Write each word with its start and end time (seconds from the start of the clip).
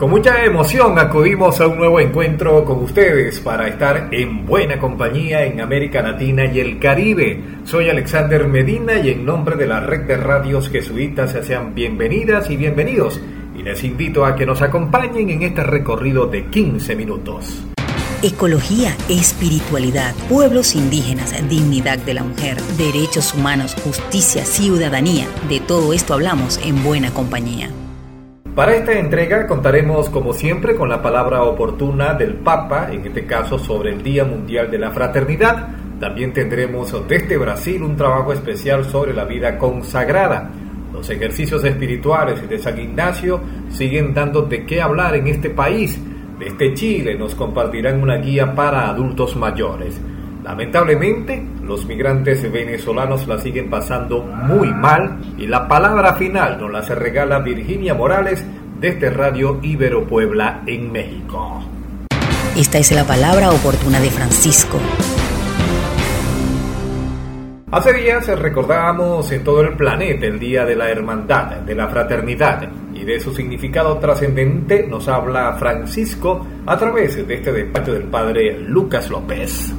Con 0.00 0.08
mucha 0.08 0.46
emoción 0.46 0.98
acudimos 0.98 1.60
a 1.60 1.66
un 1.66 1.76
nuevo 1.76 2.00
encuentro 2.00 2.64
con 2.64 2.78
ustedes 2.84 3.38
para 3.40 3.68
estar 3.68 4.08
en 4.12 4.46
buena 4.46 4.78
compañía 4.78 5.44
en 5.44 5.60
América 5.60 6.00
Latina 6.00 6.46
y 6.46 6.58
el 6.58 6.78
Caribe. 6.78 7.44
Soy 7.64 7.90
Alexander 7.90 8.48
Medina 8.48 8.98
y 8.98 9.10
en 9.10 9.26
nombre 9.26 9.56
de 9.56 9.66
la 9.66 9.80
red 9.80 10.06
de 10.06 10.16
radios 10.16 10.70
jesuitas 10.70 11.36
sean 11.44 11.74
bienvenidas 11.74 12.48
y 12.48 12.56
bienvenidos 12.56 13.20
y 13.54 13.62
les 13.62 13.84
invito 13.84 14.24
a 14.24 14.34
que 14.36 14.46
nos 14.46 14.62
acompañen 14.62 15.28
en 15.28 15.42
este 15.42 15.64
recorrido 15.64 16.24
de 16.24 16.46
15 16.46 16.96
minutos. 16.96 17.62
Ecología, 18.22 18.96
espiritualidad, 19.10 20.14
pueblos 20.30 20.76
indígenas, 20.76 21.34
dignidad 21.50 21.98
de 21.98 22.14
la 22.14 22.24
mujer, 22.24 22.56
derechos 22.78 23.34
humanos, 23.34 23.76
justicia, 23.84 24.46
ciudadanía. 24.46 25.26
De 25.50 25.60
todo 25.60 25.92
esto 25.92 26.14
hablamos 26.14 26.58
en 26.64 26.82
buena 26.82 27.10
compañía. 27.10 27.68
Para 28.54 28.74
esta 28.74 28.98
entrega 28.98 29.46
contaremos 29.46 30.10
como 30.10 30.32
siempre 30.32 30.74
con 30.74 30.88
la 30.88 31.00
palabra 31.00 31.44
oportuna 31.44 32.14
del 32.14 32.34
Papa, 32.34 32.88
en 32.90 33.06
este 33.06 33.24
caso 33.24 33.60
sobre 33.60 33.92
el 33.92 34.02
Día 34.02 34.24
Mundial 34.24 34.68
de 34.70 34.78
la 34.78 34.90
Fraternidad. 34.90 35.68
También 36.00 36.32
tendremos 36.32 36.92
desde 37.06 37.38
Brasil 37.38 37.80
un 37.82 37.96
trabajo 37.96 38.32
especial 38.32 38.84
sobre 38.84 39.14
la 39.14 39.24
vida 39.24 39.56
consagrada. 39.56 40.50
Los 40.92 41.08
ejercicios 41.10 41.62
espirituales 41.62 42.46
de 42.48 42.58
San 42.58 42.78
Ignacio 42.78 43.40
siguen 43.70 44.12
dando 44.12 44.42
de 44.42 44.66
qué 44.66 44.82
hablar 44.82 45.14
en 45.14 45.28
este 45.28 45.50
país. 45.50 46.00
Desde 46.38 46.74
Chile 46.74 47.14
nos 47.14 47.36
compartirán 47.36 48.02
una 48.02 48.16
guía 48.16 48.52
para 48.52 48.88
adultos 48.88 49.36
mayores. 49.36 50.00
Lamentablemente, 50.42 51.40
los 51.70 51.86
migrantes 51.86 52.50
venezolanos 52.50 53.28
la 53.28 53.38
siguen 53.38 53.70
pasando 53.70 54.24
muy 54.24 54.74
mal 54.74 55.20
y 55.38 55.46
la 55.46 55.68
palabra 55.68 56.14
final 56.14 56.58
nos 56.58 56.68
la 56.68 56.82
se 56.82 56.96
regala 56.96 57.38
Virginia 57.38 57.94
Morales 57.94 58.44
desde 58.80 59.08
Radio 59.08 59.60
Ibero 59.62 60.04
Puebla 60.04 60.64
en 60.66 60.90
México. 60.90 61.62
Esta 62.56 62.78
es 62.78 62.90
la 62.90 63.04
palabra 63.04 63.50
oportuna 63.50 64.00
de 64.00 64.10
Francisco. 64.10 64.80
Hace 67.70 67.92
días 67.92 68.26
recordábamos 68.26 69.30
en 69.30 69.44
todo 69.44 69.60
el 69.60 69.76
planeta 69.76 70.26
el 70.26 70.40
Día 70.40 70.64
de 70.64 70.74
la 70.74 70.90
Hermandad, 70.90 71.58
de 71.58 71.76
la 71.76 71.86
Fraternidad, 71.86 72.68
y 72.92 73.04
de 73.04 73.20
su 73.20 73.32
significado 73.32 73.96
trascendente 73.98 74.88
nos 74.88 75.06
habla 75.06 75.52
Francisco 75.56 76.44
a 76.66 76.76
través 76.76 77.24
de 77.24 77.32
este 77.32 77.52
despacho 77.52 77.92
del 77.92 78.08
padre 78.08 78.58
Lucas 78.58 79.08
López. 79.08 79.72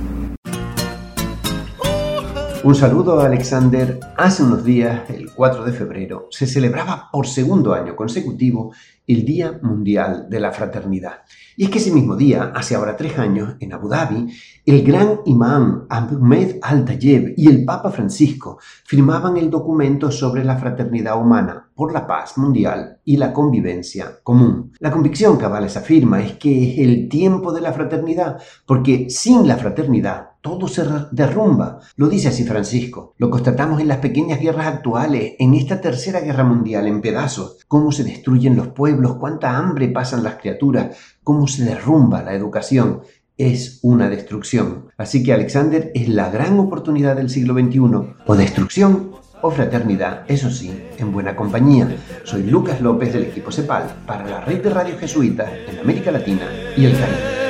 Un 2.64 2.76
saludo 2.76 3.20
a 3.20 3.26
Alexander. 3.26 4.00
Hace 4.18 4.44
unos 4.44 4.64
días, 4.64 5.10
el 5.10 5.32
4 5.32 5.66
de 5.66 5.74
febrero, 5.74 6.28
se 6.30 6.46
celebraba 6.46 7.10
por 7.12 7.26
segundo 7.26 7.74
año 7.74 7.96
consecutivo 7.96 8.72
el 9.08 9.26
Día 9.26 9.60
Mundial 9.64 10.28
de 10.30 10.40
la 10.40 10.52
Fraternidad. 10.52 11.24
Y 11.58 11.64
es 11.64 11.72
que 11.72 11.80
ese 11.80 11.92
mismo 11.92 12.16
día, 12.16 12.52
hace 12.56 12.76
ahora 12.76 12.96
tres 12.96 13.18
años, 13.18 13.56
en 13.60 13.74
Abu 13.74 13.90
Dhabi, 13.90 14.32
el 14.64 14.84
gran 14.84 15.22
imán 15.26 15.86
Ahmed 15.90 16.58
Al-Tayeb 16.62 17.34
y 17.36 17.48
el 17.48 17.66
Papa 17.66 17.90
Francisco 17.90 18.60
firmaban 18.86 19.38
el 19.38 19.50
documento 19.50 20.12
sobre 20.12 20.44
la 20.44 20.58
fraternidad 20.58 21.20
humana 21.20 21.71
por 21.82 21.94
la 21.94 22.06
paz 22.06 22.38
mundial 22.38 23.00
y 23.04 23.18
la 23.18 23.34
convivencia 23.34 24.20
común. 24.22 24.72
La 24.78 24.92
convicción 24.92 25.40
que 25.40 25.46
avala 25.46 25.66
esa 25.66 25.82
firma 25.82 26.22
es 26.22 26.34
que 26.34 26.74
es 26.74 26.78
el 26.78 27.10
tiempo 27.10 27.52
de 27.52 27.60
la 27.60 27.74
fraternidad, 27.74 28.38
porque 28.68 29.10
sin 29.10 29.48
la 29.48 29.58
fraternidad 29.58 30.34
todo 30.42 30.68
se 30.68 30.84
derrumba. 31.12 31.80
Lo 31.96 32.08
dice 32.08 32.28
así 32.28 32.44
Francisco. 32.44 33.16
Lo 33.18 33.32
constatamos 33.32 33.82
en 33.82 33.88
las 33.88 33.98
pequeñas 33.98 34.40
guerras 34.40 34.68
actuales, 34.68 35.34
en 35.40 35.56
esta 35.56 35.82
tercera 35.82 36.20
guerra 36.20 36.44
mundial 36.44 36.86
en 36.86 37.02
pedazos. 37.02 37.58
Cómo 37.68 37.92
se 37.92 38.04
destruyen 38.04 38.56
los 38.56 38.68
pueblos, 38.68 39.16
cuánta 39.16 39.58
hambre 39.58 39.88
pasan 39.88 40.24
las 40.24 40.36
criaturas, 40.36 40.96
cómo 41.24 41.48
se 41.48 41.66
derrumba 41.66 42.22
la 42.22 42.36
educación. 42.36 43.02
Es 43.38 43.80
una 43.82 44.08
destrucción. 44.08 44.90
Así 44.98 45.24
que 45.24 45.34
Alexander 45.34 45.92
es 45.96 46.08
la 46.10 46.30
gran 46.30 46.60
oportunidad 46.60 47.16
del 47.16 47.32
siglo 47.32 47.56
XXI. 47.56 47.80
O 48.28 48.36
destrucción 48.36 49.21
o 49.42 49.52
fraternidad, 49.52 50.24
eso 50.28 50.50
sí, 50.50 50.72
en 50.98 51.12
buena 51.12 51.36
compañía. 51.36 51.88
Soy 52.24 52.44
Lucas 52.44 52.82
López 52.82 53.14
del 53.14 53.24
equipo 53.24 53.52
CEPAL 53.52 53.84
para 54.06 54.26
la 54.26 54.42
red 54.42 54.62
de 54.62 54.70
radio 54.70 54.98
jesuitas 54.98 55.50
en 55.68 55.80
América 55.80 56.12
Latina 56.12 56.48
y 56.78 56.86
el 56.86 56.94
Caribe. 56.94 57.42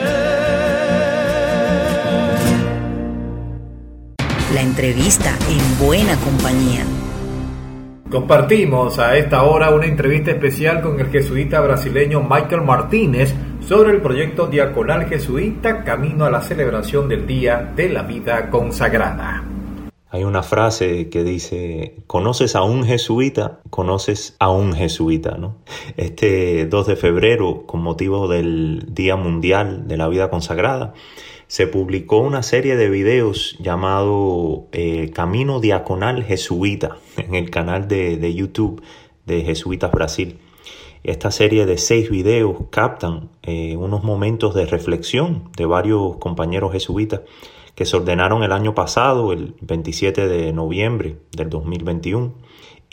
La 4.53 4.61
entrevista 4.61 5.33
en 5.49 5.85
buena 5.85 6.15
compañía. 6.17 6.83
Compartimos 8.09 8.99
a 8.99 9.15
esta 9.15 9.43
hora 9.43 9.73
una 9.73 9.85
entrevista 9.85 10.31
especial 10.31 10.81
con 10.81 10.99
el 10.99 11.07
jesuita 11.07 11.61
brasileño 11.61 12.19
Michael 12.21 12.61
Martínez 12.61 13.33
sobre 13.61 13.91
el 13.91 14.01
proyecto 14.01 14.47
diaconal 14.47 15.05
jesuita 15.05 15.85
Camino 15.85 16.25
a 16.25 16.29
la 16.29 16.41
celebración 16.41 17.07
del 17.07 17.25
Día 17.25 17.71
de 17.73 17.87
la 17.87 18.03
Vida 18.03 18.49
Consagrada. 18.49 19.50
Hay 20.13 20.25
una 20.25 20.43
frase 20.43 21.09
que 21.09 21.23
dice, 21.23 21.95
conoces 22.05 22.57
a 22.57 22.63
un 22.63 22.83
jesuita, 22.83 23.61
conoces 23.69 24.35
a 24.39 24.51
un 24.51 24.73
jesuita, 24.73 25.37
¿no? 25.37 25.55
Este 25.95 26.65
2 26.65 26.87
de 26.87 26.95
febrero, 26.97 27.65
con 27.65 27.81
motivo 27.81 28.27
del 28.27 28.87
Día 28.89 29.15
Mundial 29.15 29.87
de 29.87 29.95
la 29.95 30.09
Vida 30.09 30.29
Consagrada, 30.29 30.93
se 31.47 31.65
publicó 31.65 32.17
una 32.17 32.43
serie 32.43 32.75
de 32.75 32.89
videos 32.89 33.55
llamado 33.61 34.67
eh, 34.73 35.11
Camino 35.13 35.61
Diaconal 35.61 36.25
Jesuita 36.25 36.97
en 37.15 37.33
el 37.33 37.49
canal 37.49 37.87
de, 37.87 38.33
YouTube 38.33 38.83
de 39.25 39.43
Jesuitas 39.43 39.93
Brasil. 39.93 40.39
Esta 41.05 41.31
serie 41.31 41.65
de 41.65 41.77
seis 41.77 42.09
videos 42.09 42.57
captan 42.69 43.29
eh, 43.43 43.77
unos 43.77 44.03
momentos 44.03 44.55
de 44.55 44.65
reflexión 44.65 45.51
de 45.55 45.65
varios 45.65 46.17
compañeros 46.17 46.73
jesuitas 46.73 47.21
que 47.75 47.85
se 47.85 47.97
ordenaron 47.97 48.43
el 48.43 48.51
año 48.51 48.75
pasado, 48.75 49.33
el 49.33 49.55
27 49.61 50.27
de 50.27 50.53
noviembre 50.53 51.17
del 51.31 51.49
2021 51.49 52.33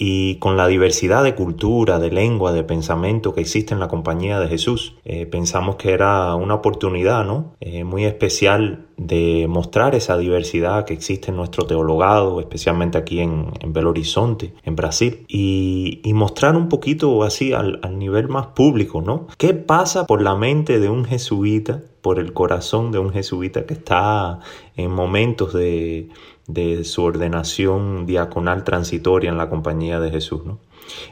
y 0.00 0.36
con 0.36 0.56
la 0.56 0.68
diversidad 0.68 1.24
de 1.24 1.34
cultura, 1.34 1.98
de 1.98 2.12
lengua, 2.12 2.52
de 2.52 2.62
pensamiento 2.62 3.34
que 3.34 3.40
existe 3.40 3.74
en 3.74 3.80
la 3.80 3.88
compañía 3.88 4.38
de 4.38 4.46
Jesús, 4.46 4.94
eh, 5.04 5.26
pensamos 5.26 5.74
que 5.74 5.90
era 5.90 6.36
una 6.36 6.54
oportunidad 6.54 7.24
¿no? 7.24 7.56
Eh, 7.60 7.82
muy 7.82 8.04
especial 8.04 8.86
de 8.96 9.46
mostrar 9.48 9.96
esa 9.96 10.16
diversidad 10.16 10.84
que 10.84 10.94
existe 10.94 11.30
en 11.30 11.36
nuestro 11.36 11.66
teologado, 11.66 12.38
especialmente 12.38 12.96
aquí 12.96 13.20
en, 13.20 13.50
Belo 13.66 13.90
Horizonte, 13.90 14.54
en 14.62 14.76
Brasil, 14.76 15.24
y, 15.28 16.00
mostrar 16.14 16.56
un 16.56 16.68
poquito 16.68 17.22
así 17.22 17.52
al, 17.52 17.78
al 17.84 17.96
nivel 17.96 18.28
más 18.28 18.48
público, 18.48 19.00
¿no? 19.00 19.28
¿Qué 19.36 19.54
pasa 19.54 20.04
por 20.04 20.20
la 20.20 20.34
mente 20.34 20.80
de 20.80 20.88
un 20.88 21.04
jesuita, 21.04 21.80
por 22.00 22.18
el 22.18 22.32
corazón 22.32 22.90
de 22.90 22.98
un 22.98 23.12
jesuita 23.12 23.66
que 23.66 23.74
está 23.74 24.40
en 24.76 24.90
momentos 24.90 25.52
de, 25.52 26.08
de 26.48 26.82
su 26.82 27.04
ordenación 27.04 28.06
diaconal 28.06 28.64
transitoria 28.64 29.30
en 29.30 29.38
la 29.38 29.48
compañía 29.48 30.00
de 30.00 30.10
Jesús. 30.10 30.44
¿no? 30.44 30.58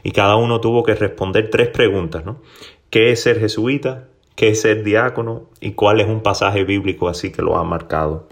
Y 0.03 0.11
cada 0.11 0.35
uno 0.35 0.59
tuvo 0.59 0.83
que 0.83 0.95
responder 0.95 1.49
tres 1.49 1.69
preguntas. 1.69 2.25
¿no? 2.25 2.41
¿Qué 2.89 3.11
es 3.11 3.23
ser 3.23 3.39
jesuita? 3.39 4.09
¿Qué 4.35 4.49
es 4.49 4.61
ser 4.61 4.83
diácono? 4.83 5.45
¿Y 5.61 5.71
cuál 5.71 6.01
es 6.01 6.07
un 6.07 6.21
pasaje 6.21 6.63
bíblico 6.63 7.07
así 7.07 7.31
que 7.31 7.41
lo 7.41 7.57
ha 7.57 7.63
marcado? 7.63 8.27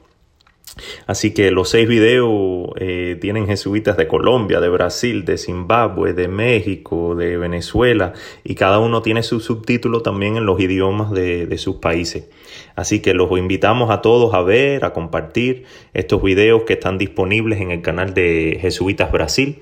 Así 1.08 1.34
que 1.34 1.52
los 1.52 1.70
seis 1.70 1.88
videos 1.88 2.70
eh, 2.78 3.18
tienen 3.22 3.48
jesuitas 3.48 3.98
de 3.98 4.08
Colombia, 4.08 4.60
de 4.60 4.70
Brasil, 4.70 5.24
de 5.24 5.38
Zimbabue, 5.38 6.14
de 6.14 6.28
México, 6.28 7.16
de 7.16 7.38
Venezuela 7.38 8.14
y 8.44 8.56
cada 8.56 8.80
uno 8.80 9.02
tiene 9.02 9.24
su 9.24 9.40
subtítulo 9.40 10.02
también 10.02 10.36
en 10.36 10.46
los 10.46 10.60
idiomas 10.60 11.12
de, 11.12 11.46
de 11.46 11.58
sus 11.58 11.78
países. 11.78 12.30
Así 12.76 13.02
que 13.02 13.14
los 13.14 13.32
invitamos 13.38 13.90
a 13.90 14.02
todos 14.02 14.34
a 14.34 14.42
ver, 14.42 14.84
a 14.84 14.94
compartir 14.94 15.64
estos 15.94 16.22
videos 16.22 16.64
que 16.64 16.74
están 16.74 16.98
disponibles 16.98 17.62
en 17.62 17.72
el 17.72 17.82
canal 17.82 18.14
de 18.14 18.58
Jesuitas 18.62 19.12
Brasil 19.12 19.62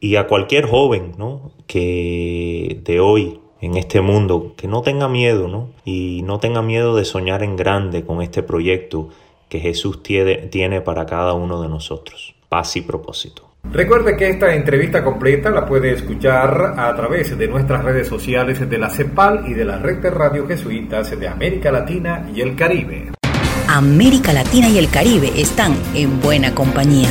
y 0.00 0.16
a 0.16 0.26
cualquier 0.26 0.66
joven 0.66 1.12
¿no? 1.18 1.52
que 1.66 2.80
de 2.84 3.00
hoy 3.00 3.40
en 3.60 3.76
este 3.76 4.00
mundo 4.02 4.52
que 4.56 4.68
no 4.68 4.82
tenga 4.82 5.08
miedo 5.08 5.48
¿no? 5.48 5.70
y 5.84 6.22
no 6.24 6.38
tenga 6.40 6.60
miedo 6.62 6.94
de 6.96 7.04
soñar 7.04 7.42
en 7.42 7.56
grande 7.56 8.04
con 8.04 8.20
este 8.20 8.42
proyecto 8.42 9.08
que 9.48 9.60
Jesús 9.60 10.02
tiene, 10.02 10.36
tiene 10.48 10.80
para 10.80 11.06
cada 11.06 11.34
uno 11.34 11.62
de 11.62 11.68
nosotros. 11.68 12.34
Paz 12.48 12.76
y 12.76 12.82
propósito. 12.82 13.54
Recuerde 13.72 14.16
que 14.16 14.28
esta 14.28 14.54
entrevista 14.54 15.02
completa 15.02 15.50
la 15.50 15.66
puede 15.66 15.92
escuchar 15.92 16.74
a 16.76 16.94
través 16.94 17.36
de 17.36 17.48
nuestras 17.48 17.82
redes 17.82 18.06
sociales 18.06 18.68
de 18.68 18.78
la 18.78 18.90
CEPAL 18.90 19.44
y 19.48 19.54
de 19.54 19.64
la 19.64 19.78
red 19.78 19.98
de 19.98 20.10
radio 20.10 20.46
jesuitas 20.46 21.18
de 21.18 21.26
América 21.26 21.72
Latina 21.72 22.28
y 22.32 22.40
el 22.40 22.54
Caribe. 22.54 23.12
América 23.68 24.32
Latina 24.32 24.68
y 24.68 24.78
el 24.78 24.90
Caribe 24.90 25.32
están 25.36 25.74
en 25.94 26.20
buena 26.20 26.54
compañía. 26.54 27.08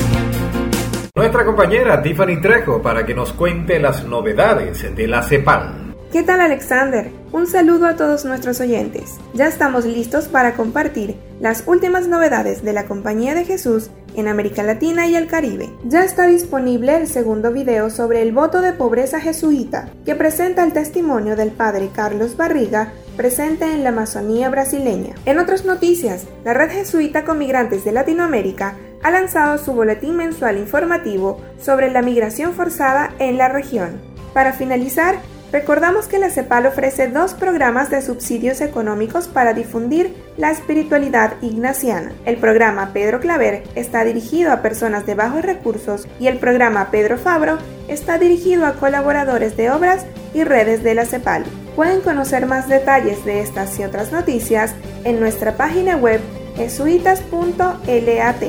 Nuestra 1.16 1.44
compañera 1.44 2.02
Tiffany 2.02 2.40
Trejo 2.42 2.82
para 2.82 3.06
que 3.06 3.14
nos 3.14 3.34
cuente 3.34 3.80
las 3.80 4.06
novedades 4.06 4.96
de 4.96 5.08
la 5.08 5.22
CEPAL. 5.24 5.83
¿Qué 6.14 6.22
tal 6.22 6.42
Alexander? 6.42 7.10
Un 7.32 7.48
saludo 7.48 7.88
a 7.88 7.96
todos 7.96 8.24
nuestros 8.24 8.60
oyentes. 8.60 9.16
Ya 9.34 9.48
estamos 9.48 9.84
listos 9.84 10.28
para 10.28 10.54
compartir 10.54 11.16
las 11.40 11.64
últimas 11.66 12.08
novedades 12.08 12.64
de 12.64 12.72
la 12.72 12.86
Compañía 12.86 13.34
de 13.34 13.46
Jesús 13.46 13.90
en 14.14 14.28
América 14.28 14.62
Latina 14.62 15.08
y 15.08 15.16
el 15.16 15.26
Caribe. 15.26 15.72
Ya 15.86 16.04
está 16.04 16.28
disponible 16.28 16.96
el 16.98 17.08
segundo 17.08 17.52
video 17.52 17.90
sobre 17.90 18.22
el 18.22 18.32
voto 18.32 18.62
de 18.62 18.74
pobreza 18.74 19.20
jesuita, 19.20 19.90
que 20.06 20.14
presenta 20.14 20.64
el 20.64 20.72
testimonio 20.72 21.36
del 21.36 21.50
padre 21.50 21.90
Carlos 21.92 22.38
Barriga, 22.38 22.94
presente 23.18 23.66
en 23.66 23.84
la 23.84 23.90
Amazonía 23.90 24.50
brasileña. 24.50 25.16
En 25.26 25.40
otras 25.40 25.66
noticias, 25.66 26.26
la 26.46 26.54
Red 26.54 26.70
Jesuita 26.70 27.26
con 27.26 27.40
Migrantes 27.40 27.84
de 27.86 27.92
Latinoamérica 27.92 28.76
ha 29.02 29.10
lanzado 29.10 29.58
su 29.58 29.74
boletín 29.74 30.16
mensual 30.16 30.60
informativo 30.60 31.42
sobre 31.60 31.90
la 31.90 32.04
migración 32.04 32.54
forzada 32.54 33.16
en 33.18 33.40
la 33.40 33.50
región. 33.50 34.00
Para 34.36 34.54
finalizar, 34.54 35.16
Recordamos 35.54 36.08
que 36.08 36.18
la 36.18 36.32
CEPAL 36.32 36.66
ofrece 36.66 37.10
dos 37.10 37.36
programas 37.36 37.92
de 37.92 38.02
subsidios 38.02 38.60
económicos 38.60 39.28
para 39.28 39.54
difundir 39.54 40.16
la 40.36 40.50
espiritualidad 40.50 41.36
ignaciana. 41.44 42.12
El 42.26 42.38
programa 42.38 42.92
Pedro 42.92 43.20
Claver 43.20 43.62
está 43.76 44.04
dirigido 44.04 44.52
a 44.52 44.64
personas 44.64 45.06
de 45.06 45.14
bajos 45.14 45.44
recursos 45.44 46.08
y 46.20 46.26
el 46.26 46.40
programa 46.40 46.90
Pedro 46.90 47.20
Fabro 47.20 47.60
está 47.88 48.18
dirigido 48.18 48.66
a 48.66 48.74
colaboradores 48.74 49.56
de 49.56 49.70
obras 49.70 50.08
y 50.34 50.44
redes 50.44 50.82
de 50.82 50.96
la 50.96 51.06
CEPAL. 51.06 51.44
Pueden 51.76 52.02
conocer 52.02 52.48
más 52.48 52.68
detalles 52.68 53.24
de 53.24 53.42
estas 53.42 53.78
y 53.80 53.84
otras 53.84 54.12
noticias 54.12 54.74
en 55.04 55.20
nuestra 55.20 55.56
página 55.56 55.98
web 55.98 56.20
jesuitas.lat. 56.56 58.44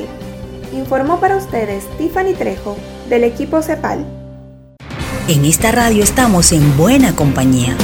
Informó 0.72 1.20
para 1.20 1.36
ustedes 1.36 1.84
Tiffany 1.98 2.32
Trejo 2.32 2.78
del 3.10 3.24
equipo 3.24 3.60
CEPAL. 3.60 4.23
En 5.26 5.46
esta 5.46 5.72
radio 5.72 6.02
estamos 6.02 6.52
en 6.52 6.76
buena 6.76 7.16
compañía. 7.16 7.74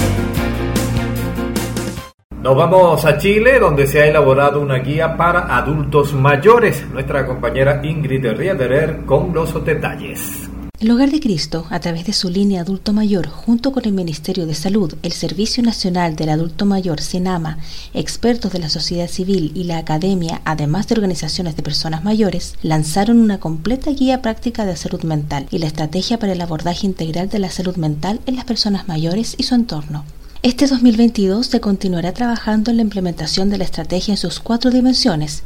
Nos 2.42 2.54
vamos 2.54 3.02
a 3.06 3.16
Chile, 3.16 3.58
donde 3.58 3.86
se 3.86 4.02
ha 4.02 4.06
elaborado 4.06 4.60
una 4.60 4.76
guía 4.80 5.16
para 5.16 5.56
adultos 5.56 6.12
mayores. 6.12 6.86
Nuestra 6.92 7.24
compañera 7.24 7.80
Ingrid 7.82 8.26
Riederer 8.36 9.06
con 9.06 9.32
los 9.32 9.64
detalles. 9.64 10.49
El 10.80 10.90
Hogar 10.90 11.10
de 11.10 11.20
Cristo, 11.20 11.66
a 11.68 11.78
través 11.78 12.06
de 12.06 12.14
su 12.14 12.30
línea 12.30 12.62
Adulto 12.62 12.94
Mayor, 12.94 13.28
junto 13.28 13.70
con 13.70 13.84
el 13.84 13.92
Ministerio 13.92 14.46
de 14.46 14.54
Salud, 14.54 14.94
el 15.02 15.12
Servicio 15.12 15.62
Nacional 15.62 16.16
del 16.16 16.30
Adulto 16.30 16.64
Mayor, 16.64 17.02
SENAMA, 17.02 17.58
expertos 17.92 18.50
de 18.50 18.60
la 18.60 18.70
sociedad 18.70 19.06
civil 19.06 19.52
y 19.54 19.64
la 19.64 19.76
academia, 19.76 20.40
además 20.46 20.88
de 20.88 20.94
organizaciones 20.94 21.54
de 21.54 21.62
personas 21.62 22.02
mayores, 22.02 22.54
lanzaron 22.62 23.18
una 23.18 23.38
completa 23.38 23.90
guía 23.90 24.22
práctica 24.22 24.64
de 24.64 24.74
salud 24.74 25.02
mental 25.02 25.46
y 25.50 25.58
la 25.58 25.66
estrategia 25.66 26.18
para 26.18 26.32
el 26.32 26.40
abordaje 26.40 26.86
integral 26.86 27.28
de 27.28 27.40
la 27.40 27.50
salud 27.50 27.76
mental 27.76 28.20
en 28.24 28.36
las 28.36 28.46
personas 28.46 28.88
mayores 28.88 29.34
y 29.36 29.42
su 29.42 29.54
entorno. 29.54 30.06
Este 30.42 30.66
2022 30.66 31.48
se 31.48 31.60
continuará 31.60 32.14
trabajando 32.14 32.70
en 32.70 32.78
la 32.78 32.82
implementación 32.82 33.50
de 33.50 33.58
la 33.58 33.64
estrategia 33.64 34.14
en 34.14 34.16
sus 34.16 34.40
cuatro 34.40 34.70
dimensiones, 34.70 35.42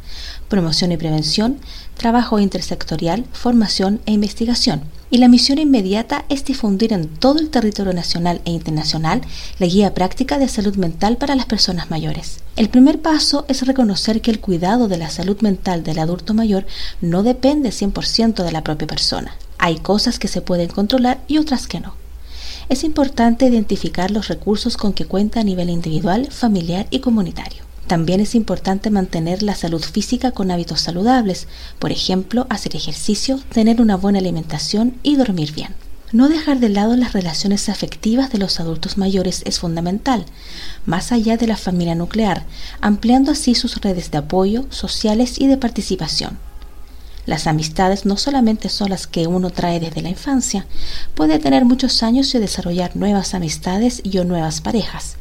promoción 0.47 0.93
y 0.93 0.97
prevención, 0.97 1.59
trabajo 1.97 2.39
intersectorial, 2.39 3.25
formación 3.33 3.99
e 4.05 4.13
investigación. 4.13 4.83
Y 5.09 5.17
la 5.17 5.27
misión 5.27 5.57
inmediata 5.57 6.23
es 6.29 6.45
difundir 6.45 6.93
en 6.93 7.09
todo 7.09 7.39
el 7.39 7.49
territorio 7.49 7.91
nacional 7.91 8.39
e 8.45 8.51
internacional 8.51 9.19
la 9.59 9.67
guía 9.67 9.93
práctica 9.93 10.37
de 10.37 10.47
salud 10.47 10.77
mental 10.77 11.17
para 11.17 11.35
las 11.35 11.45
personas 11.45 11.91
mayores. 11.91 12.39
El 12.55 12.69
primer 12.69 13.01
paso 13.01 13.43
es 13.49 13.67
reconocer 13.67 14.21
que 14.21 14.31
el 14.31 14.39
cuidado 14.39 14.87
de 14.87 14.97
la 14.97 15.09
salud 15.09 15.41
mental 15.41 15.83
del 15.83 15.99
adulto 15.99 16.33
mayor 16.33 16.65
no 17.01 17.21
depende 17.21 17.71
100% 17.71 18.45
de 18.45 18.51
la 18.53 18.63
propia 18.63 18.87
persona. 18.87 19.35
Hay 19.57 19.75
cosas 19.75 20.19
que 20.19 20.29
se 20.29 20.39
pueden 20.39 20.69
controlar 20.69 21.19
y 21.27 21.37
otras 21.37 21.67
que 21.67 21.81
no 21.81 22.04
es 22.69 22.83
importante 22.83 23.45
identificar 23.45 24.11
los 24.11 24.27
recursos 24.27 24.77
con 24.77 24.93
que 24.93 25.05
cuenta 25.05 25.39
a 25.39 25.43
nivel 25.43 25.69
individual, 25.69 26.27
familiar 26.31 26.87
y 26.89 26.99
comunitario. 26.99 27.63
También 27.87 28.19
es 28.19 28.33
importante 28.33 28.89
mantener 28.89 29.43
la 29.43 29.53
salud 29.53 29.83
física 29.83 30.31
con 30.31 30.49
hábitos 30.49 30.81
saludables, 30.81 31.47
por 31.77 31.91
ejemplo, 31.91 32.47
hacer 32.49 32.75
ejercicio, 32.75 33.39
tener 33.53 33.79
una 33.79 33.95
buena 33.95 34.17
alimentación 34.17 34.95
y 35.03 35.15
dormir 35.15 35.53
bien. 35.53 35.75
No 36.11 36.29
dejar 36.29 36.59
de 36.59 36.69
lado 36.69 36.95
las 36.95 37.13
relaciones 37.13 37.69
afectivas 37.69 38.31
de 38.31 38.39
los 38.39 38.59
adultos 38.59 38.97
mayores 38.97 39.43
es 39.45 39.59
fundamental, 39.59 40.25
más 40.85 41.11
allá 41.11 41.37
de 41.37 41.45
la 41.45 41.57
familia 41.57 41.93
nuclear, 41.93 42.45
ampliando 42.81 43.31
así 43.31 43.53
sus 43.53 43.81
redes 43.81 44.11
de 44.11 44.19
apoyo, 44.19 44.65
sociales 44.69 45.39
y 45.39 45.47
de 45.47 45.57
participación. 45.57 46.39
Las 47.25 47.47
amistades 47.47 48.05
no 48.05 48.17
solamente 48.17 48.69
son 48.69 48.89
las 48.89 49.07
que 49.07 49.27
uno 49.27 49.49
trae 49.49 49.79
desde 49.79 50.01
la 50.01 50.09
infancia, 50.09 50.65
puede 51.15 51.39
tener 51.39 51.65
muchos 51.65 52.03
años 52.03 52.33
y 52.35 52.39
desarrollar 52.39 52.95
nuevas 52.95 53.33
amistades 53.33 54.01
y 54.03 54.17
o 54.19 54.23
nuevas 54.23 54.61
parejas. 54.61 55.17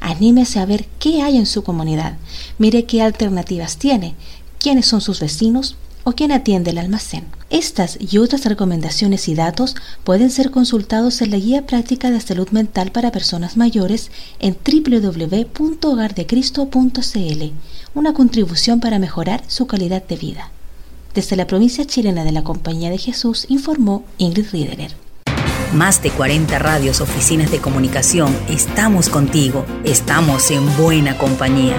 Anímese 0.00 0.60
a 0.60 0.66
ver 0.66 0.86
qué 0.98 1.22
hay 1.22 1.36
en 1.36 1.46
su 1.46 1.64
comunidad, 1.64 2.16
mire 2.58 2.84
qué 2.84 3.02
alternativas 3.02 3.76
tiene, 3.76 4.14
quiénes 4.58 4.86
son 4.86 5.00
sus 5.00 5.20
vecinos 5.20 5.76
o 6.04 6.12
quién 6.12 6.30
atiende 6.32 6.70
el 6.70 6.78
almacén. 6.78 7.26
Estas 7.50 7.98
y 8.00 8.16
otras 8.18 8.44
recomendaciones 8.44 9.26
y 9.28 9.34
datos 9.34 9.74
pueden 10.04 10.30
ser 10.30 10.50
consultados 10.50 11.22
en 11.22 11.30
la 11.30 11.38
Guía 11.38 11.64
Práctica 11.66 12.10
de 12.10 12.20
Salud 12.20 12.50
Mental 12.50 12.92
para 12.92 13.10
Personas 13.10 13.56
Mayores 13.56 14.10
en 14.38 14.54
www.hogardecristo.cl, 14.56 17.44
una 17.94 18.12
contribución 18.12 18.80
para 18.80 18.98
mejorar 18.98 19.42
su 19.48 19.66
calidad 19.66 20.06
de 20.06 20.16
vida. 20.16 20.50
Desde 21.18 21.34
la 21.34 21.48
provincia 21.48 21.84
chilena 21.84 22.22
de 22.22 22.30
la 22.30 22.44
Compañía 22.44 22.90
de 22.90 22.96
Jesús 22.96 23.46
informó 23.48 24.04
Ingrid 24.18 24.52
Riederer. 24.52 24.92
Más 25.74 26.00
de 26.00 26.10
40 26.10 26.56
radios, 26.60 27.00
oficinas 27.00 27.50
de 27.50 27.58
comunicación, 27.58 28.32
estamos 28.48 29.08
contigo, 29.08 29.64
estamos 29.82 30.48
en 30.52 30.64
buena 30.76 31.18
compañía. 31.18 31.74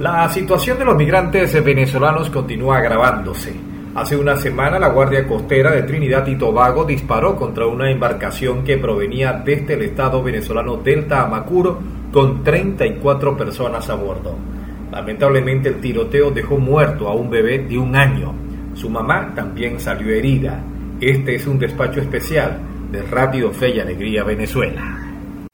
La 0.00 0.28
situación 0.32 0.80
de 0.80 0.84
los 0.84 0.96
migrantes 0.96 1.52
venezolanos 1.62 2.28
continúa 2.28 2.78
agravándose. 2.78 3.54
Hace 3.94 4.16
una 4.16 4.36
semana 4.36 4.80
la 4.80 4.88
Guardia 4.88 5.28
Costera 5.28 5.70
de 5.70 5.84
Trinidad 5.84 6.26
y 6.26 6.36
Tobago 6.36 6.86
disparó 6.86 7.36
contra 7.36 7.68
una 7.68 7.88
embarcación 7.88 8.64
que 8.64 8.78
provenía 8.78 9.32
desde 9.32 9.74
el 9.74 9.82
estado 9.82 10.24
venezolano 10.24 10.78
Delta 10.78 11.22
Amacuro 11.22 11.78
con 12.12 12.42
34 12.42 13.36
personas 13.36 13.88
a 13.88 13.94
bordo. 13.94 14.57
Lamentablemente 14.98 15.68
el 15.68 15.80
tiroteo 15.80 16.32
dejó 16.32 16.58
muerto 16.58 17.06
a 17.06 17.14
un 17.14 17.30
bebé 17.30 17.60
de 17.60 17.78
un 17.78 17.94
año. 17.94 18.34
Su 18.74 18.90
mamá 18.90 19.32
también 19.32 19.78
salió 19.78 20.12
herida. 20.12 20.60
Este 21.00 21.36
es 21.36 21.46
un 21.46 21.56
despacho 21.56 22.00
especial 22.00 22.58
de 22.90 23.02
Radio 23.02 23.52
Fe 23.52 23.76
y 23.76 23.78
Alegría 23.78 24.24
Venezuela. 24.24 24.98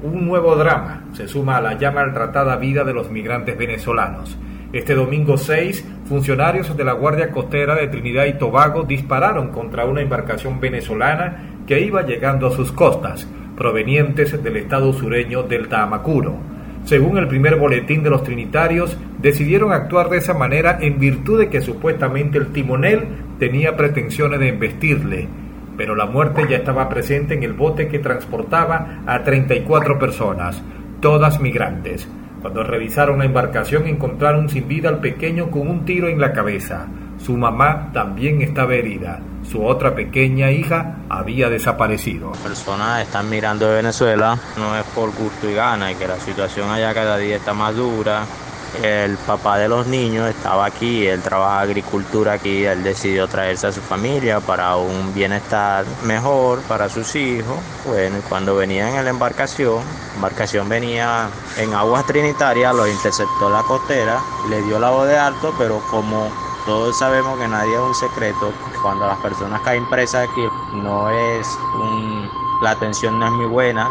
Un 0.02 0.26
nuevo 0.26 0.56
drama 0.56 1.04
se 1.12 1.28
suma 1.28 1.58
a 1.58 1.60
la 1.60 1.78
ya 1.78 1.90
maltratada 1.90 2.56
vida 2.56 2.84
de 2.84 2.94
los 2.94 3.10
migrantes 3.10 3.58
venezolanos. 3.58 4.34
Este 4.72 4.94
domingo 4.94 5.36
6, 5.36 5.84
funcionarios 6.06 6.74
de 6.74 6.84
la 6.84 6.94
Guardia 6.94 7.30
Costera 7.30 7.74
de 7.74 7.88
Trinidad 7.88 8.24
y 8.24 8.38
Tobago 8.38 8.84
dispararon 8.84 9.48
contra 9.48 9.84
una 9.84 10.00
embarcación 10.00 10.58
venezolana 10.58 11.60
que 11.66 11.80
iba 11.80 12.00
llegando 12.00 12.46
a 12.46 12.52
sus 12.52 12.72
costas, 12.72 13.28
provenientes 13.58 14.42
del 14.42 14.56
estado 14.56 14.94
sureño 14.94 15.42
del 15.42 15.68
Taamacuro. 15.68 16.53
Según 16.84 17.16
el 17.16 17.28
primer 17.28 17.56
boletín 17.56 18.02
de 18.02 18.10
los 18.10 18.22
trinitarios, 18.22 18.96
decidieron 19.20 19.72
actuar 19.72 20.10
de 20.10 20.18
esa 20.18 20.34
manera 20.34 20.78
en 20.80 20.98
virtud 20.98 21.40
de 21.40 21.48
que 21.48 21.62
supuestamente 21.62 22.36
el 22.36 22.48
timonel 22.48 23.06
tenía 23.38 23.74
pretensiones 23.74 24.38
de 24.38 24.48
embestirle, 24.48 25.28
pero 25.78 25.96
la 25.96 26.04
muerte 26.04 26.46
ya 26.48 26.58
estaba 26.58 26.90
presente 26.90 27.32
en 27.34 27.42
el 27.42 27.54
bote 27.54 27.88
que 27.88 28.00
transportaba 28.00 29.00
a 29.06 29.24
34 29.24 29.98
personas, 29.98 30.62
todas 31.00 31.40
migrantes. 31.40 32.06
Cuando 32.42 32.62
revisaron 32.62 33.18
la 33.18 33.24
embarcación 33.24 33.86
encontraron 33.86 34.50
sin 34.50 34.68
vida 34.68 34.90
al 34.90 35.00
pequeño 35.00 35.50
con 35.50 35.66
un 35.66 35.86
tiro 35.86 36.08
en 36.08 36.20
la 36.20 36.32
cabeza. 36.32 36.86
Su 37.24 37.38
mamá 37.38 37.90
también 37.94 38.42
estaba 38.42 38.74
herida. 38.74 39.18
Su 39.50 39.64
otra 39.64 39.94
pequeña 39.94 40.50
hija 40.50 40.96
había 41.08 41.48
desaparecido. 41.48 42.32
Personas 42.32 43.00
están 43.00 43.30
mirando 43.30 43.66
de 43.66 43.76
Venezuela, 43.76 44.38
no 44.58 44.76
es 44.76 44.84
por 44.94 45.10
gusto 45.14 45.48
y 45.48 45.54
gana, 45.54 45.90
y 45.90 45.94
que 45.94 46.06
la 46.06 46.20
situación 46.20 46.68
allá 46.68 46.92
cada 46.92 47.16
día 47.16 47.36
está 47.36 47.54
más 47.54 47.74
dura. 47.74 48.26
El 48.82 49.16
papá 49.16 49.56
de 49.56 49.68
los 49.68 49.86
niños 49.86 50.28
estaba 50.28 50.66
aquí, 50.66 51.06
él 51.06 51.22
trabaja 51.22 51.60
agricultura 51.60 52.34
aquí, 52.34 52.66
él 52.66 52.82
decidió 52.82 53.26
traerse 53.26 53.68
a 53.68 53.72
su 53.72 53.80
familia 53.80 54.40
para 54.40 54.76
un 54.76 55.14
bienestar 55.14 55.86
mejor 56.04 56.60
para 56.62 56.90
sus 56.90 57.16
hijos. 57.16 57.56
Bueno, 57.86 58.16
cuando 58.28 58.54
venía 58.54 58.98
en 58.98 59.02
la 59.02 59.10
embarcación, 59.10 59.76
la 59.78 60.14
embarcación 60.16 60.68
venía 60.68 61.28
en 61.56 61.72
aguas 61.72 62.04
trinitarias, 62.04 62.74
los 62.74 62.88
interceptó 62.88 63.48
la 63.48 63.62
costera, 63.62 64.20
le 64.50 64.60
dio 64.62 64.78
la 64.78 64.90
voz 64.90 65.08
de 65.08 65.16
alto, 65.16 65.54
pero 65.56 65.80
como 65.90 66.28
todos 66.64 66.96
sabemos 66.98 67.38
que 67.38 67.48
nadie 67.48 67.74
es 67.74 67.80
un 67.80 67.94
secreto. 67.94 68.52
Cuando 68.82 69.06
las 69.06 69.18
personas 69.18 69.60
caen 69.62 69.88
presas 69.88 70.28
aquí, 70.28 70.42
no 70.72 71.08
es 71.10 71.58
un, 71.74 72.28
la 72.62 72.70
atención 72.72 73.18
no 73.18 73.26
es 73.26 73.32
muy 73.32 73.46
buena. 73.46 73.90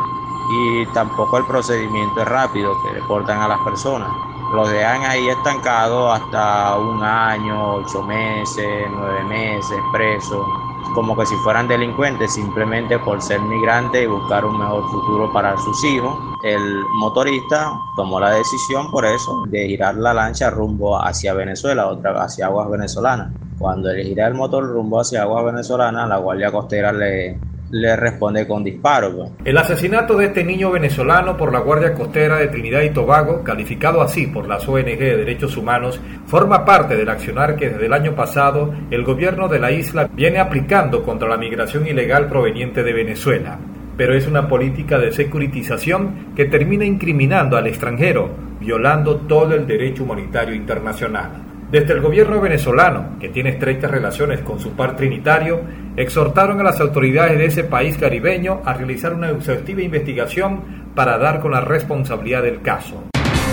y 0.49 0.85
tampoco 0.87 1.37
el 1.37 1.45
procedimiento 1.45 2.21
es 2.21 2.27
rápido 2.27 2.73
que 2.81 2.93
deportan 2.93 3.41
a 3.41 3.47
las 3.47 3.59
personas. 3.61 4.09
Los 4.53 4.69
dejan 4.69 5.03
ahí 5.05 5.29
estancados 5.29 6.19
hasta 6.19 6.77
un 6.77 7.03
año, 7.03 7.75
ocho 7.75 8.03
meses, 8.03 8.87
nueve 8.91 9.23
meses, 9.23 9.79
presos, 9.91 10.45
como 10.93 11.17
que 11.17 11.25
si 11.25 11.35
fueran 11.37 11.67
delincuentes 11.67 12.33
simplemente 12.33 12.99
por 12.99 13.21
ser 13.21 13.39
migrantes 13.41 14.03
y 14.03 14.07
buscar 14.07 14.45
un 14.45 14.57
mejor 14.57 14.83
futuro 14.89 15.31
para 15.33 15.57
sus 15.57 15.83
hijos. 15.85 16.17
El 16.43 16.61
motorista 16.99 17.71
tomó 17.95 18.19
la 18.19 18.31
decisión 18.31 18.91
por 18.91 19.05
eso 19.05 19.45
de 19.47 19.67
girar 19.67 19.95
la 19.95 20.13
lancha 20.13 20.49
rumbo 20.49 21.01
hacia 21.01 21.33
Venezuela, 21.33 21.87
otra 21.87 22.21
hacia 22.23 22.47
aguas 22.47 22.69
venezolanas. 22.69 23.33
Cuando 23.57 23.89
él 23.89 24.03
gira 24.03 24.27
el 24.27 24.33
motor 24.33 24.65
rumbo 24.65 24.99
hacia 24.99 25.21
aguas 25.21 25.45
venezolanas, 25.45 26.09
la 26.09 26.17
Guardia 26.17 26.51
Costera 26.51 26.91
le 26.91 27.52
le 27.73 27.95
responde 27.95 28.47
con 28.47 28.63
disparos. 28.63 29.15
Pues. 29.15 29.31
El 29.45 29.57
asesinato 29.57 30.15
de 30.15 30.25
este 30.25 30.43
niño 30.43 30.69
venezolano 30.69 31.35
por 31.35 31.51
la 31.51 31.59
Guardia 31.59 31.95
Costera 31.95 32.37
de 32.37 32.47
Trinidad 32.47 32.83
y 32.83 32.91
Tobago, 32.91 33.43
calificado 33.43 34.01
así 34.01 34.27
por 34.27 34.47
las 34.47 34.67
ONG 34.67 34.99
de 34.99 35.17
Derechos 35.17 35.57
Humanos, 35.57 35.99
forma 36.27 36.65
parte 36.65 36.95
del 36.95 37.09
accionar 37.09 37.55
que 37.55 37.71
desde 37.71 37.87
el 37.87 37.93
año 37.93 38.15
pasado 38.15 38.71
el 38.91 39.03
gobierno 39.03 39.47
de 39.47 39.59
la 39.59 39.71
isla 39.71 40.07
viene 40.13 40.37
aplicando 40.37 41.03
contra 41.03 41.27
la 41.27 41.37
migración 41.37 41.87
ilegal 41.87 42.27
proveniente 42.27 42.83
de 42.83 42.93
Venezuela. 42.93 43.57
Pero 43.97 44.15
es 44.15 44.27
una 44.27 44.47
política 44.47 44.99
de 44.99 45.11
securitización 45.11 46.33
que 46.35 46.45
termina 46.45 46.85
incriminando 46.85 47.57
al 47.57 47.65
extranjero, 47.65 48.29
violando 48.59 49.17
todo 49.21 49.55
el 49.55 49.65
derecho 49.65 50.03
humanitario 50.03 50.53
internacional. 50.53 51.52
Desde 51.73 51.93
el 51.93 52.01
gobierno 52.01 52.39
venezolano, 52.39 53.17
que 53.19 53.29
tiene 53.29 53.49
estrechas 53.49 53.89
relaciones 53.89 54.41
con 54.41 54.59
su 54.59 54.73
par 54.73 54.95
trinitario, 54.95 55.61
exhortaron 55.97 56.59
a 56.59 56.63
las 56.63 56.79
autoridades 56.79 57.35
de 57.35 57.45
ese 57.45 57.63
país 57.63 57.97
caribeño 57.97 58.61
a 58.63 58.75
realizar 58.75 59.11
una 59.11 59.31
exhaustiva 59.31 59.81
investigación 59.81 60.61
para 60.93 61.17
dar 61.17 61.39
con 61.39 61.49
la 61.49 61.61
responsabilidad 61.61 62.43
del 62.43 62.61
caso. 62.61 63.05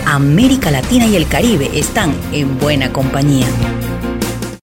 América 0.04 0.70
Latina 0.70 1.06
y 1.06 1.16
el 1.16 1.28
Caribe 1.28 1.70
están 1.72 2.12
en 2.30 2.58
buena 2.58 2.92
compañía. 2.92 3.46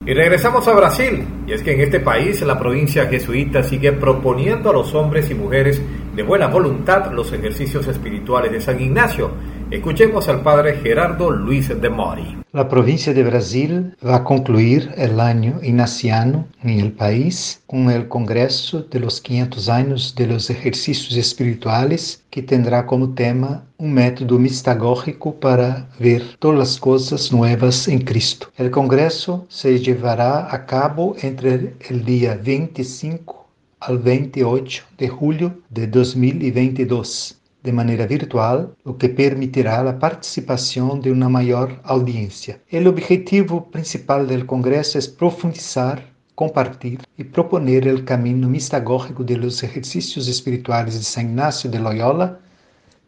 Y 0.06 0.14
regresamos 0.14 0.68
a 0.68 0.74
Brasil, 0.74 1.26
y 1.48 1.54
es 1.54 1.64
que 1.64 1.74
en 1.74 1.82
este 1.82 2.00
país 2.00 2.40
la 2.44 2.60
provincia 2.60 3.08
jesuita 3.08 3.64
sigue 3.64 3.92
proponiendo 3.92 4.70
a 4.70 4.74
los 4.74 4.94
hombres 4.94 5.32
y 5.32 5.34
mujeres 5.34 5.82
de 6.16 6.22
buena 6.22 6.46
voluntad 6.46 7.12
los 7.12 7.34
ejercicios 7.34 7.88
espirituales 7.88 8.52
de 8.52 8.62
San 8.62 8.80
Ignacio, 8.80 9.32
Escuchemos 9.70 10.30
al 10.30 10.44
padre 10.44 10.78
Gerardo 10.78 11.30
Luis 11.30 11.68
de 11.68 11.90
Mori. 11.90 12.38
La 12.54 12.70
provincia 12.70 13.14
de 13.14 13.22
Brasil 13.22 13.98
va 14.02 14.16
a 14.16 14.24
concluir 14.24 14.94
el 14.96 15.20
año 15.20 15.60
ignaciano 15.62 16.48
en 16.64 16.80
el 16.80 16.94
país 16.94 17.62
con 17.68 17.90
el 17.92 18.08
Congreso 18.08 18.84
de 18.84 19.02
los 19.02 19.20
500 19.20 19.68
años 19.68 20.16
de 20.16 20.28
los 20.28 20.50
ejercicios 20.50 21.18
espirituales 21.18 22.24
que 22.30 22.42
tendrá 22.42 22.86
como 22.86 23.14
tema 23.14 23.66
un 23.78 23.94
método 23.94 24.40
mistagógico 24.40 25.36
para 25.36 25.90
ver 26.00 26.24
todas 26.40 26.58
las 26.58 26.80
cosas 26.80 27.34
nuevas 27.34 27.90
en 27.90 28.00
Cristo. 28.00 28.48
El 28.56 28.72
Congreso 28.72 29.48
se 29.50 29.80
llevará 29.80 30.48
a 30.50 30.66
cabo 30.66 31.18
entre 31.22 31.74
el 31.90 32.06
día 32.06 32.40
25 32.42 33.50
al 33.82 33.98
28 33.98 34.84
de 34.98 35.10
julio 35.10 35.58
de 35.70 35.88
2022 35.88 37.37
de 37.68 37.74
maneira 37.74 38.08
virtual, 38.08 38.58
o 38.86 38.94
que 38.94 39.10
permitirá 39.10 39.82
a 39.82 39.92
participação 39.92 40.98
de 40.98 41.12
uma 41.12 41.30
maior 41.38 41.70
audiência. 41.84 42.62
O 42.72 42.88
objetivo 42.88 43.56
principal 43.62 44.26
do 44.26 44.46
Congresso 44.46 44.98
é 44.98 45.02
profundizar, 45.22 46.02
compartilhar 46.34 47.04
e 47.18 47.26
proponer 47.26 47.84
o 47.94 48.04
caminho 48.04 48.48
mistagógico 48.48 49.22
de 49.22 49.36
los 49.36 49.62
exercícios 49.62 50.30
espirituais 50.30 50.98
de 50.98 51.04
San 51.04 51.24
Ignacio 51.24 51.70
de 51.70 51.78
Loyola, 51.78 52.40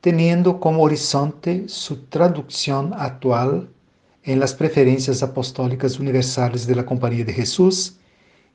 teniendo 0.01 0.55
como 0.55 0.83
horizonte 0.83 1.63
sua 1.67 1.97
tradução 2.09 2.91
atual 2.93 3.63
em 4.25 4.35
las 4.35 4.53
preferências 4.53 5.23
apostólicas 5.23 5.97
universais 5.99 6.65
de 6.65 6.75
la 6.75 6.83
Companhia 6.83 7.23
de 7.23 7.31
Jesús 7.31 7.97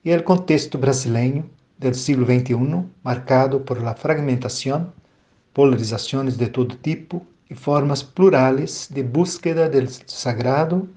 e 0.05 0.11
el 0.11 0.23
contexto 0.23 0.77
brasileiro 0.77 1.45
del 1.79 1.95
siglo 1.95 2.27
XXI, 2.27 2.85
marcado 3.03 3.61
por 3.65 3.83
la 3.83 3.95
fragmentação 3.95 4.93
polarizações 5.55 6.37
de 6.37 6.49
todo 6.49 6.75
tipo 6.75 7.25
e 7.49 7.55
formas 7.55 8.03
plurales 8.03 8.89
de 8.91 9.03
búsqueda 9.03 9.69
del 9.69 9.89
sagrado, 10.07 10.89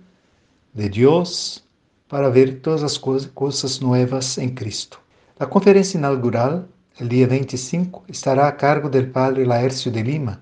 de 0.74 0.90
Deus, 0.90 1.64
para 2.10 2.30
ver 2.30 2.60
todas 2.62 2.84
as 2.84 2.98
coisas 2.98 3.80
novas 3.80 4.38
em 4.38 4.50
Cristo. 4.50 5.00
A 5.40 5.46
conferência 5.46 5.98
inaugural, 5.98 6.66
el 7.00 7.08
dia 7.08 7.28
25, 7.28 8.04
estará 8.10 8.48
a 8.48 8.54
cargo 8.54 8.90
del 8.90 9.12
padre 9.12 9.46
Laércio 9.46 9.92
de 9.92 10.02
Lima, 10.02 10.42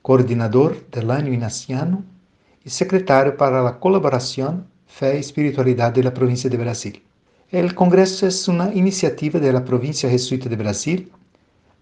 coordenador 0.00 0.76
del 0.90 1.10
año 1.10 1.32
ignaciano 1.32 2.02
e 2.64 2.70
secretário 2.70 3.36
para 3.36 3.68
a 3.68 3.72
colaboração 3.72 4.64
Fé 4.86 5.16
e 5.16 5.20
Espiritualidade 5.20 6.00
da 6.00 6.10
província 6.10 6.48
de 6.48 6.56
Brasil. 6.56 6.94
O 7.52 7.74
congresso 7.74 8.24
é 8.24 8.50
uma 8.50 8.72
iniciativa 8.72 9.38
da 9.38 9.60
província 9.60 10.08
jesuíta 10.08 10.48
de 10.48 10.56
Brasil 10.56 11.06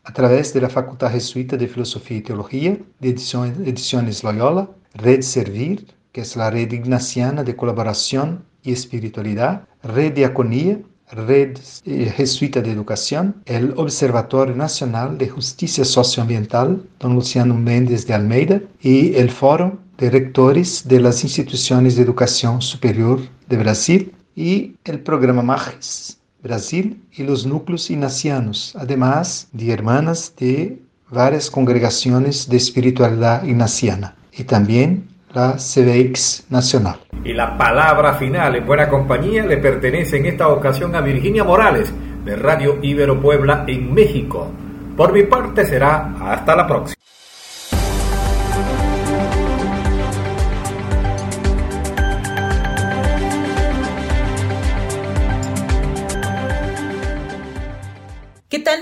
a 0.05 0.13
través 0.13 0.53
de 0.55 0.61
la 0.61 0.69
Facultad 0.69 1.11
Jesuita 1.11 1.57
de 1.57 1.69
Filosofía 1.69 2.19
y 2.19 2.23
Teología 2.23 2.79
de 3.01 3.09
Ediciones 3.11 4.25
Loyola, 4.25 4.71
Red 4.95 5.23
Servir, 5.23 5.87
que 6.13 6.23
es 6.23 6.37
la 6.37 6.51
red 6.51 6.73
ignaciana 6.73 7.45
de 7.45 7.57
colaboración 7.57 8.45
y 8.63 8.73
espiritualidad, 8.73 9.63
Red 9.83 10.15
Diaconía, 10.15 10.81
Red 11.13 11.59
eh, 11.87 12.13
Jesuita 12.17 12.61
de 12.61 12.71
Educación, 12.71 13.43
el 13.47 13.75
Observatorio 13.77 14.55
Nacional 14.55 15.19
de 15.19 15.29
Justicia 15.29 15.85
Socioambiental, 15.85 16.83
don 17.01 17.15
Luciano 17.15 17.55
Méndez 17.55 18.07
de 18.07 18.15
Almeida, 18.15 18.61
y 18.81 19.15
el 19.17 19.31
Foro 19.31 19.79
de 19.99 20.11
Rectores 20.11 20.87
de 20.87 21.01
las 21.01 21.25
Instituciones 21.25 21.97
de 21.97 22.03
Educación 22.03 22.63
Superior 22.63 23.21
de 23.49 23.57
Brasil 23.57 24.15
y 24.37 24.77
el 24.85 25.01
programa 25.01 25.43
MAGES, 25.43 26.20
Brasil 26.43 27.03
y 27.13 27.23
los 27.23 27.47
núcleos 27.47 27.91
ignacianos, 27.91 28.75
además 28.79 29.49
de 29.53 29.73
hermanas 29.73 30.35
de 30.39 30.79
varias 31.11 31.51
congregaciones 31.51 32.49
de 32.49 32.57
espiritualidad 32.57 33.45
ignaciana 33.45 34.15
y 34.33 34.45
también 34.45 35.09
la 35.33 35.57
CBX 35.57 36.47
Nacional. 36.51 36.97
Y 37.25 37.33
la 37.33 37.57
palabra 37.57 38.15
final 38.15 38.57
en 38.57 38.67
buena 38.67 38.89
compañía 38.89 39.45
le 39.45 39.59
pertenece 39.59 40.17
en 40.17 40.27
esta 40.27 40.49
ocasión 40.49 40.95
a 40.95 41.01
Virginia 41.01 41.45
Morales 41.45 41.93
de 42.25 42.37
Radio 42.37 42.79
Ibero 42.83 43.21
Puebla 43.21 43.65
en 43.67 43.93
México. 43.93 44.51
Por 44.97 45.13
mi 45.13 45.25
parte 45.25 45.67
será 45.67 46.15
hasta 46.21 46.57
la 46.57 46.67
próxima. 46.67 47.01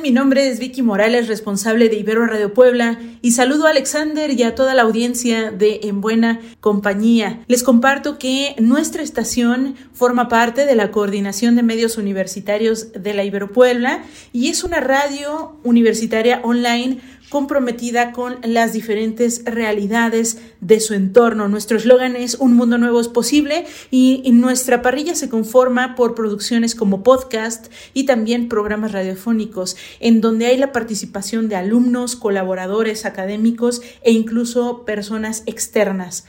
Mi 0.03 0.13
nombre 0.13 0.49
es 0.49 0.61
Vicky 0.61 0.81
Morales, 0.81 1.29
responsable 1.29 1.91
de 1.91 1.97
Ibero 1.97 2.25
Radio 2.27 2.55
Puebla, 2.55 2.99
y 3.21 3.33
saludo 3.33 3.67
a 3.67 3.71
Alexander 3.71 4.31
y 4.31 4.43
a 4.43 4.55
toda 4.55 4.75
la 4.75 4.81
audiencia 4.83 5.51
de 5.51 5.81
En 5.83 6.01
Buena 6.01 6.41
Compañía. 6.61 7.45
Les 7.49 7.63
comparto 7.63 8.19
que 8.19 8.55
nuestra 8.59 9.03
estación 9.03 9.75
forma 9.93 10.29
parte 10.29 10.65
de 10.65 10.75
la 10.75 10.91
Coordinación 10.91 11.55
de 11.55 11.63
Medios 11.63 11.99
Universitarios 11.99 12.93
de 12.93 13.13
la 13.13 13.25
Ibero 13.25 13.53
Puebla 13.53 14.05
y 14.33 14.49
es 14.49 14.65
una 14.65 14.81
radio 14.81 15.59
universitaria 15.65 16.41
online 16.45 17.01
comprometida 17.29 18.13
con 18.13 18.39
las 18.43 18.73
diferentes 18.73 19.43
realidades 19.45 20.39
de 20.61 20.81
su 20.81 20.95
entorno. 20.95 21.49
Nuestro 21.49 21.77
eslogan 21.77 22.17
es 22.17 22.35
Un 22.37 22.55
mundo 22.55 22.79
nuevo 22.79 23.01
es 23.01 23.09
posible 23.09 23.67
y, 23.91 24.23
nuestra 24.39 24.83
parrilla 24.83 25.17
se 25.17 25.29
conforma 25.29 25.97
por 25.97 26.15
producciones 26.15 26.75
como 26.75 27.03
podcast 27.03 27.73
y 27.93 28.05
también 28.05 28.49
programas 28.49 28.93
radiofónicos 28.93 29.77
en 30.01 30.21
donde 30.21 30.47
hay 30.47 30.57
la 30.57 30.71
participación 30.71 31.49
de 31.49 31.57
alumnos, 31.57 32.15
colaboradores 32.15 33.05
académicos 33.05 33.83
e 34.03 34.13
incluso 34.13 34.85
personas 34.85 35.43
externas. 35.47 36.25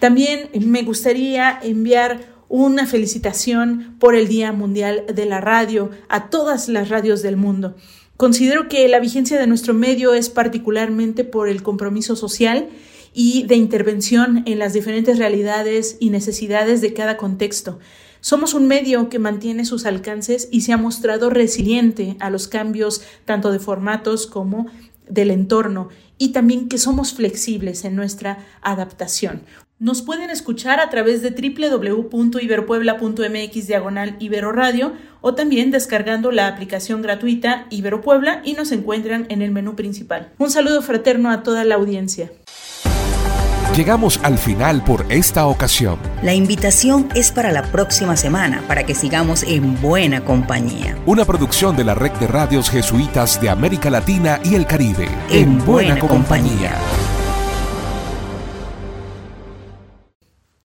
También 0.00 0.50
me 0.60 0.82
gustaría 0.82 1.58
enviar 1.62 2.34
una 2.48 2.86
felicitación 2.86 3.96
por 3.98 4.14
el 4.14 4.28
Día 4.28 4.52
Mundial 4.52 5.04
de 5.12 5.26
la 5.26 5.40
Radio 5.40 5.90
a 6.08 6.28
todas 6.28 6.68
las 6.68 6.88
radios 6.88 7.22
del 7.22 7.36
mundo. 7.36 7.76
Considero 8.16 8.68
que 8.68 8.86
la 8.88 9.00
vigencia 9.00 9.38
de 9.40 9.46
nuestro 9.46 9.74
medio 9.74 10.14
es 10.14 10.30
particularmente 10.30 11.24
por 11.24 11.48
el 11.48 11.62
compromiso 11.62 12.14
social 12.14 12.68
y 13.12 13.44
de 13.44 13.56
intervención 13.56 14.42
en 14.46 14.58
las 14.58 14.72
diferentes 14.72 15.18
realidades 15.18 15.96
y 15.98 16.10
necesidades 16.10 16.80
de 16.80 16.94
cada 16.94 17.16
contexto. 17.16 17.78
Somos 18.20 18.54
un 18.54 18.66
medio 18.68 19.08
que 19.08 19.18
mantiene 19.18 19.64
sus 19.64 19.84
alcances 19.84 20.48
y 20.50 20.62
se 20.62 20.72
ha 20.72 20.76
mostrado 20.76 21.28
resiliente 21.28 22.16
a 22.20 22.30
los 22.30 22.48
cambios 22.48 23.02
tanto 23.24 23.52
de 23.52 23.58
formatos 23.58 24.26
como 24.26 24.66
del 25.08 25.30
entorno 25.30 25.88
y 26.16 26.28
también 26.30 26.68
que 26.68 26.78
somos 26.78 27.12
flexibles 27.14 27.84
en 27.84 27.96
nuestra 27.96 28.46
adaptación. 28.62 29.42
Nos 29.84 30.00
pueden 30.00 30.30
escuchar 30.30 30.80
a 30.80 30.88
través 30.88 31.20
de 31.20 31.28
www.iberopuebla.mx 31.28 33.66
diagonal 33.66 34.16
Ibero 34.18 34.50
Radio 34.50 34.94
o 35.20 35.34
también 35.34 35.70
descargando 35.70 36.32
la 36.32 36.46
aplicación 36.46 37.02
gratuita 37.02 37.66
Ibero 37.68 38.00
Puebla 38.00 38.40
y 38.46 38.54
nos 38.54 38.72
encuentran 38.72 39.26
en 39.28 39.42
el 39.42 39.50
menú 39.50 39.76
principal. 39.76 40.32
Un 40.38 40.50
saludo 40.50 40.80
fraterno 40.80 41.30
a 41.30 41.42
toda 41.42 41.64
la 41.64 41.74
audiencia. 41.74 42.32
Llegamos 43.76 44.18
al 44.22 44.38
final 44.38 44.82
por 44.82 45.04
esta 45.10 45.46
ocasión. 45.48 45.98
La 46.22 46.32
invitación 46.32 47.10
es 47.14 47.30
para 47.30 47.52
la 47.52 47.64
próxima 47.64 48.16
semana 48.16 48.64
para 48.66 48.86
que 48.86 48.94
sigamos 48.94 49.42
en 49.42 49.78
buena 49.82 50.24
compañía. 50.24 50.96
Una 51.04 51.26
producción 51.26 51.76
de 51.76 51.84
la 51.84 51.94
Red 51.94 52.12
de 52.12 52.26
Radios 52.26 52.70
Jesuitas 52.70 53.38
de 53.38 53.50
América 53.50 53.90
Latina 53.90 54.40
y 54.44 54.54
el 54.54 54.64
Caribe. 54.64 55.08
En, 55.28 55.62
buena, 55.62 55.98
compañía. 55.98 56.72